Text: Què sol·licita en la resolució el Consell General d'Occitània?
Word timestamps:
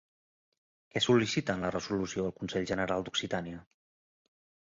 Què 0.93 1.01
sol·licita 1.05 1.55
en 1.59 1.65
la 1.65 1.69
resolució 1.75 2.25
el 2.29 2.33
Consell 2.39 2.67
General 2.71 3.05
d'Occitània? 3.09 3.63